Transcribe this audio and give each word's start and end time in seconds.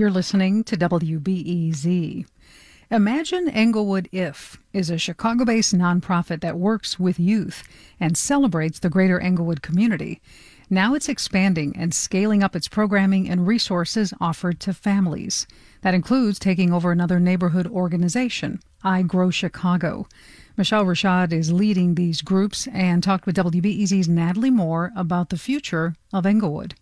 You're 0.00 0.10
listening 0.10 0.64
to 0.64 0.78
WBEZ. 0.78 2.24
Imagine 2.90 3.50
Englewood 3.50 4.08
If 4.10 4.56
is 4.72 4.88
a 4.88 4.96
Chicago 4.96 5.44
based 5.44 5.74
nonprofit 5.76 6.40
that 6.40 6.58
works 6.58 6.98
with 6.98 7.20
youth 7.20 7.62
and 8.00 8.16
celebrates 8.16 8.78
the 8.78 8.88
greater 8.88 9.20
Englewood 9.20 9.60
community. 9.60 10.22
Now 10.70 10.94
it's 10.94 11.10
expanding 11.10 11.76
and 11.76 11.92
scaling 11.92 12.42
up 12.42 12.56
its 12.56 12.66
programming 12.66 13.28
and 13.28 13.46
resources 13.46 14.14
offered 14.22 14.58
to 14.60 14.72
families. 14.72 15.46
That 15.82 15.92
includes 15.92 16.38
taking 16.38 16.72
over 16.72 16.92
another 16.92 17.20
neighborhood 17.20 17.66
organization, 17.66 18.60
I 18.82 19.02
Grow 19.02 19.28
Chicago. 19.28 20.08
Michelle 20.56 20.86
Rashad 20.86 21.30
is 21.30 21.52
leading 21.52 21.94
these 21.94 22.22
groups 22.22 22.66
and 22.72 23.02
talked 23.02 23.26
with 23.26 23.36
WBEZ's 23.36 24.08
Natalie 24.08 24.48
Moore 24.48 24.92
about 24.96 25.28
the 25.28 25.36
future 25.36 25.94
of 26.10 26.24
Englewood. 26.24 26.74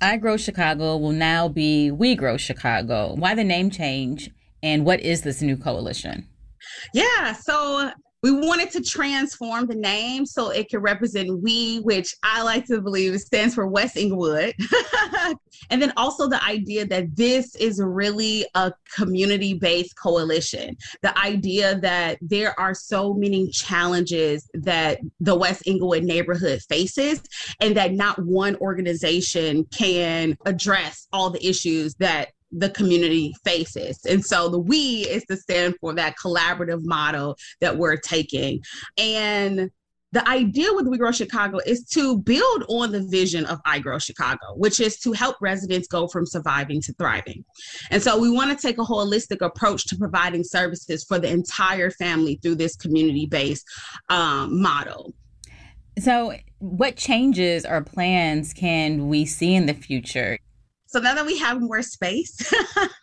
I 0.00 0.16
Grow 0.16 0.36
Chicago 0.36 0.96
will 0.96 1.12
now 1.12 1.48
be 1.48 1.90
We 1.90 2.14
Grow 2.14 2.36
Chicago. 2.36 3.14
Why 3.16 3.34
the 3.34 3.42
name 3.42 3.68
change? 3.70 4.30
And 4.62 4.84
what 4.84 5.00
is 5.00 5.22
this 5.22 5.42
new 5.42 5.56
coalition? 5.56 6.28
Yeah, 6.94 7.32
so 7.32 7.90
we 8.22 8.32
wanted 8.32 8.70
to 8.72 8.82
transform 8.82 9.66
the 9.66 9.74
name 9.74 10.26
so 10.26 10.50
it 10.50 10.70
could 10.70 10.82
represent 10.82 11.40
we, 11.40 11.78
which 11.78 12.14
I 12.22 12.42
like 12.42 12.66
to 12.66 12.80
believe 12.80 13.18
stands 13.20 13.54
for 13.54 13.66
West 13.66 13.96
Englewood. 13.96 14.54
and 15.70 15.80
then 15.80 15.92
also 15.96 16.28
the 16.28 16.42
idea 16.42 16.84
that 16.86 17.14
this 17.14 17.54
is 17.56 17.80
really 17.80 18.44
a 18.54 18.72
community 18.94 19.54
based 19.54 19.96
coalition. 19.96 20.76
The 21.02 21.16
idea 21.18 21.78
that 21.80 22.18
there 22.20 22.58
are 22.58 22.74
so 22.74 23.14
many 23.14 23.50
challenges 23.50 24.48
that 24.54 24.98
the 25.20 25.36
West 25.36 25.62
Englewood 25.66 26.02
neighborhood 26.02 26.60
faces, 26.68 27.22
and 27.60 27.76
that 27.76 27.92
not 27.92 28.18
one 28.24 28.56
organization 28.56 29.64
can 29.66 30.36
address 30.44 31.06
all 31.12 31.30
the 31.30 31.46
issues 31.46 31.94
that 31.96 32.30
the 32.50 32.70
community 32.70 33.34
faces. 33.44 33.98
And 34.08 34.24
so 34.24 34.48
the 34.48 34.58
we 34.58 35.02
is 35.02 35.24
to 35.24 35.36
stand 35.36 35.74
for 35.80 35.94
that 35.94 36.16
collaborative 36.16 36.84
model 36.84 37.36
that 37.60 37.76
we're 37.76 37.96
taking. 37.96 38.62
And 38.96 39.70
the 40.12 40.26
idea 40.26 40.72
with 40.72 40.86
We 40.86 40.96
Grow 40.96 41.12
Chicago 41.12 41.58
is 41.66 41.84
to 41.90 42.18
build 42.18 42.64
on 42.68 42.92
the 42.92 43.02
vision 43.02 43.44
of 43.44 43.60
I 43.66 43.78
Grow 43.78 43.98
Chicago, 43.98 44.54
which 44.56 44.80
is 44.80 44.98
to 45.00 45.12
help 45.12 45.36
residents 45.40 45.86
go 45.86 46.08
from 46.08 46.24
surviving 46.24 46.80
to 46.82 46.94
thriving. 46.94 47.44
And 47.90 48.02
so 48.02 48.18
we 48.18 48.30
want 48.30 48.56
to 48.56 48.66
take 48.66 48.78
a 48.78 48.84
holistic 48.84 49.44
approach 49.44 49.86
to 49.88 49.96
providing 49.96 50.44
services 50.44 51.04
for 51.04 51.18
the 51.18 51.28
entire 51.28 51.90
family 51.90 52.38
through 52.42 52.54
this 52.54 52.74
community 52.74 53.26
based 53.26 53.66
um, 54.08 54.62
model. 54.62 55.14
So, 55.98 56.34
what 56.60 56.96
changes 56.96 57.66
or 57.66 57.82
plans 57.82 58.52
can 58.52 59.08
we 59.08 59.26
see 59.26 59.54
in 59.54 59.66
the 59.66 59.74
future? 59.74 60.38
So 60.88 61.00
now 61.00 61.14
that 61.14 61.26
we 61.26 61.38
have 61.38 61.60
more 61.60 61.82
space, 61.82 62.50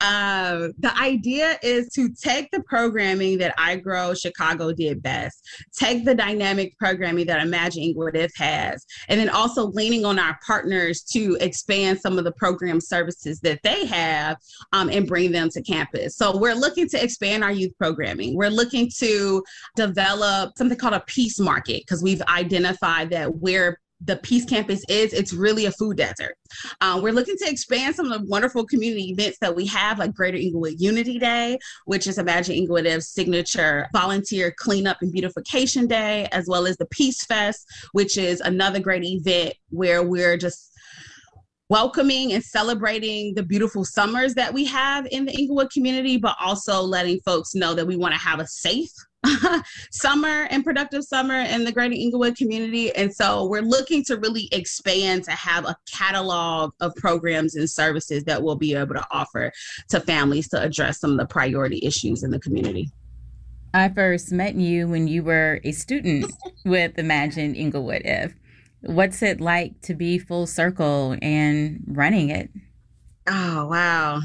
uh, 0.00 0.68
the 0.78 0.92
idea 1.00 1.56
is 1.62 1.88
to 1.90 2.08
take 2.10 2.50
the 2.50 2.64
programming 2.64 3.38
that 3.38 3.54
I 3.56 3.76
Grow 3.76 4.12
Chicago 4.12 4.72
did 4.72 5.02
best, 5.04 5.48
take 5.72 6.04
the 6.04 6.16
dynamic 6.16 6.76
programming 6.78 7.26
that 7.26 7.40
Imagine 7.40 7.84
Englewood 7.84 8.28
has, 8.36 8.84
and 9.08 9.20
then 9.20 9.28
also 9.28 9.66
leaning 9.68 10.04
on 10.04 10.18
our 10.18 10.36
partners 10.44 11.02
to 11.12 11.36
expand 11.40 12.00
some 12.00 12.18
of 12.18 12.24
the 12.24 12.32
program 12.32 12.80
services 12.80 13.38
that 13.40 13.60
they 13.62 13.86
have 13.86 14.36
um, 14.72 14.90
and 14.90 15.06
bring 15.06 15.30
them 15.30 15.48
to 15.50 15.62
campus. 15.62 16.16
So 16.16 16.36
we're 16.36 16.56
looking 16.56 16.88
to 16.88 17.02
expand 17.02 17.44
our 17.44 17.52
youth 17.52 17.72
programming. 17.78 18.36
We're 18.36 18.50
looking 18.50 18.90
to 18.98 19.44
develop 19.76 20.58
something 20.58 20.76
called 20.76 20.94
a 20.94 21.04
peace 21.06 21.38
market 21.38 21.82
because 21.86 22.02
we've 22.02 22.22
identified 22.22 23.10
that 23.10 23.32
where 23.36 23.78
the 24.04 24.16
Peace 24.16 24.44
Campus 24.44 24.84
is, 24.88 25.12
it's 25.12 25.32
really 25.32 25.66
a 25.66 25.72
food 25.72 25.96
desert. 25.96 26.36
Uh, 26.80 27.00
we're 27.02 27.12
looking 27.12 27.36
to 27.36 27.48
expand 27.48 27.94
some 27.94 28.10
of 28.10 28.20
the 28.20 28.28
wonderful 28.28 28.66
community 28.66 29.10
events 29.10 29.38
that 29.40 29.54
we 29.54 29.66
have, 29.66 29.98
like 29.98 30.14
Greater 30.14 30.38
Englewood 30.38 30.74
Unity 30.78 31.18
Day, 31.18 31.58
which 31.84 32.06
is 32.06 32.18
Imagine 32.18 32.56
Englewood's 32.56 33.08
signature 33.08 33.88
volunteer 33.92 34.52
cleanup 34.56 34.98
and 35.00 35.12
beautification 35.12 35.86
day, 35.86 36.28
as 36.32 36.46
well 36.48 36.66
as 36.66 36.76
the 36.76 36.86
Peace 36.86 37.24
Fest, 37.24 37.66
which 37.92 38.16
is 38.16 38.40
another 38.40 38.80
great 38.80 39.04
event 39.04 39.54
where 39.70 40.02
we're 40.02 40.36
just 40.36 40.70
welcoming 41.68 42.34
and 42.34 42.44
celebrating 42.44 43.34
the 43.34 43.42
beautiful 43.42 43.84
summers 43.84 44.34
that 44.34 44.52
we 44.52 44.64
have 44.66 45.06
in 45.10 45.24
the 45.24 45.32
Englewood 45.32 45.70
community, 45.70 46.18
but 46.18 46.36
also 46.38 46.82
letting 46.82 47.18
folks 47.20 47.54
know 47.54 47.72
that 47.74 47.86
we 47.86 47.96
want 47.96 48.12
to 48.12 48.20
have 48.20 48.40
a 48.40 48.46
safe 48.46 48.90
summer 49.90 50.46
and 50.50 50.64
productive 50.64 51.04
summer 51.04 51.40
in 51.40 51.64
the 51.64 51.72
greater 51.72 51.94
Englewood 51.94 52.36
community. 52.36 52.94
And 52.94 53.14
so 53.14 53.46
we're 53.46 53.62
looking 53.62 54.04
to 54.04 54.16
really 54.16 54.48
expand 54.52 55.24
to 55.24 55.30
have 55.32 55.64
a 55.64 55.76
catalog 55.90 56.72
of 56.80 56.94
programs 56.96 57.54
and 57.54 57.68
services 57.68 58.24
that 58.24 58.42
we'll 58.42 58.56
be 58.56 58.74
able 58.74 58.94
to 58.94 59.06
offer 59.10 59.52
to 59.90 60.00
families 60.00 60.48
to 60.48 60.60
address 60.60 61.00
some 61.00 61.12
of 61.12 61.18
the 61.18 61.26
priority 61.26 61.80
issues 61.82 62.22
in 62.22 62.30
the 62.30 62.40
community. 62.40 62.90
I 63.74 63.88
first 63.88 64.32
met 64.32 64.54
you 64.54 64.88
when 64.88 65.08
you 65.08 65.22
were 65.22 65.60
a 65.64 65.72
student 65.72 66.30
with 66.64 66.98
Imagine 66.98 67.54
Englewood 67.54 68.02
If. 68.04 68.34
What's 68.82 69.22
it 69.22 69.40
like 69.40 69.80
to 69.82 69.94
be 69.94 70.18
full 70.18 70.46
circle 70.46 71.16
and 71.22 71.82
running 71.86 72.30
it? 72.30 72.50
Oh, 73.28 73.66
wow. 73.66 74.20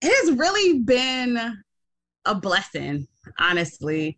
It 0.00 0.26
has 0.26 0.38
really 0.38 0.78
been 0.78 1.62
a 2.24 2.34
blessing 2.34 3.08
honestly. 3.38 4.16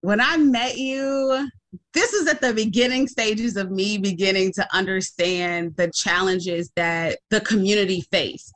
When 0.00 0.20
I 0.20 0.36
met 0.36 0.76
you, 0.76 1.48
this 1.92 2.12
is 2.12 2.28
at 2.28 2.40
the 2.40 2.52
beginning 2.52 3.08
stages 3.08 3.56
of 3.56 3.70
me 3.70 3.98
beginning 3.98 4.52
to 4.54 4.66
understand 4.74 5.76
the 5.76 5.90
challenges 5.94 6.70
that 6.76 7.18
the 7.30 7.40
community 7.40 8.02
faced. 8.10 8.54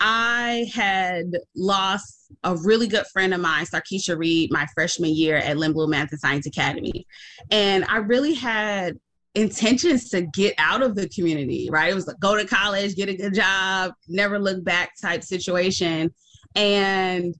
I 0.00 0.66
had 0.72 1.26
lost 1.54 2.32
a 2.42 2.56
really 2.56 2.88
good 2.88 3.06
friend 3.12 3.34
of 3.34 3.40
mine, 3.40 3.66
Sarkeisha 3.66 4.18
Reed, 4.18 4.50
my 4.50 4.66
freshman 4.74 5.14
year 5.14 5.36
at 5.36 5.58
Lindblom 5.58 5.90
Math 5.90 6.10
and 6.10 6.20
Science 6.20 6.46
Academy. 6.46 7.06
And 7.50 7.84
I 7.86 7.98
really 7.98 8.34
had 8.34 8.98
intentions 9.34 10.08
to 10.10 10.22
get 10.22 10.54
out 10.58 10.82
of 10.82 10.96
the 10.96 11.08
community, 11.10 11.68
right? 11.70 11.90
It 11.90 11.94
was 11.94 12.06
like 12.06 12.18
go 12.18 12.34
to 12.36 12.46
college, 12.46 12.96
get 12.96 13.08
a 13.08 13.14
good 13.14 13.34
job, 13.34 13.92
never 14.08 14.38
look 14.38 14.64
back 14.64 14.92
type 15.00 15.22
situation. 15.22 16.12
And 16.56 17.34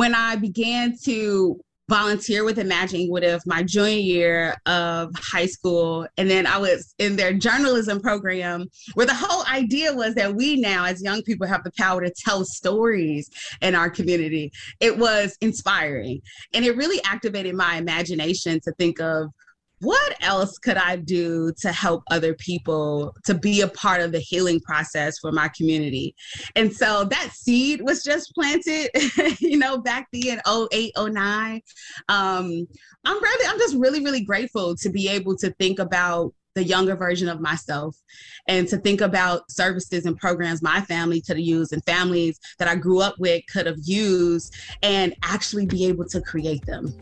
when 0.00 0.14
I 0.14 0.34
began 0.34 0.96
to 1.04 1.60
volunteer 1.90 2.42
with 2.42 2.58
Imagine 2.58 3.06
If 3.16 3.42
my 3.44 3.62
junior 3.62 3.98
year 3.98 4.56
of 4.64 5.14
high 5.14 5.44
school. 5.44 6.06
And 6.16 6.30
then 6.30 6.46
I 6.46 6.56
was 6.56 6.94
in 6.98 7.16
their 7.16 7.34
journalism 7.34 8.00
program 8.00 8.64
where 8.94 9.04
the 9.04 9.14
whole 9.14 9.44
idea 9.44 9.92
was 9.92 10.14
that 10.14 10.34
we 10.34 10.56
now, 10.56 10.86
as 10.86 11.02
young 11.02 11.20
people, 11.20 11.46
have 11.46 11.64
the 11.64 11.72
power 11.76 12.00
to 12.00 12.10
tell 12.24 12.46
stories 12.46 13.28
in 13.60 13.74
our 13.74 13.90
community. 13.90 14.50
It 14.80 14.96
was 14.96 15.36
inspiring. 15.42 16.22
And 16.54 16.64
it 16.64 16.78
really 16.78 17.02
activated 17.04 17.54
my 17.54 17.76
imagination 17.76 18.58
to 18.64 18.72
think 18.78 19.00
of 19.00 19.28
what 19.80 20.14
else 20.20 20.58
could 20.58 20.76
I 20.76 20.96
do 20.96 21.52
to 21.60 21.72
help 21.72 22.02
other 22.10 22.34
people 22.34 23.16
to 23.24 23.34
be 23.34 23.62
a 23.62 23.68
part 23.68 24.02
of 24.02 24.12
the 24.12 24.18
healing 24.18 24.60
process 24.60 25.18
for 25.18 25.32
my 25.32 25.48
community? 25.48 26.14
And 26.54 26.74
so 26.74 27.04
that 27.04 27.30
seed 27.32 27.80
was 27.80 28.02
just 28.02 28.32
planted, 28.34 28.90
you 29.40 29.58
know, 29.58 29.78
back 29.78 30.08
then, 30.12 30.40
08, 30.46 30.92
09. 30.98 31.60
Um, 32.08 32.68
I'm 33.06 33.22
really, 33.22 33.48
I'm 33.48 33.58
just 33.58 33.76
really, 33.76 34.04
really 34.04 34.22
grateful 34.22 34.76
to 34.76 34.90
be 34.90 35.08
able 35.08 35.36
to 35.38 35.50
think 35.52 35.78
about 35.78 36.34
the 36.54 36.64
younger 36.64 36.96
version 36.96 37.28
of 37.28 37.40
myself 37.40 37.96
and 38.48 38.66
to 38.68 38.76
think 38.76 39.00
about 39.00 39.50
services 39.50 40.04
and 40.04 40.16
programs 40.16 40.62
my 40.62 40.80
family 40.82 41.20
could 41.20 41.36
have 41.36 41.46
used 41.46 41.72
and 41.72 41.82
families 41.84 42.38
that 42.58 42.68
I 42.68 42.74
grew 42.74 43.00
up 43.00 43.14
with 43.18 43.42
could 43.50 43.66
have 43.66 43.78
used 43.84 44.54
and 44.82 45.14
actually 45.22 45.66
be 45.66 45.86
able 45.86 46.06
to 46.06 46.20
create 46.20 46.66
them. 46.66 46.92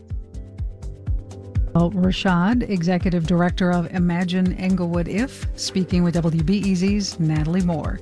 Rashad, 1.87 2.69
Executive 2.69 3.25
Director 3.25 3.71
of 3.71 3.93
Imagine 3.93 4.53
Englewood 4.53 5.07
If, 5.07 5.47
speaking 5.55 6.03
with 6.03 6.15
WBEZ's 6.15 7.19
Natalie 7.19 7.61
Moore. 7.61 7.99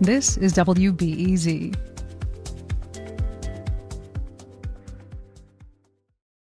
This 0.00 0.36
is 0.36 0.52
WBEZ. 0.54 1.74